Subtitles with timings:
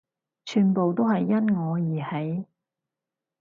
[0.45, 2.45] 全部都係因我而起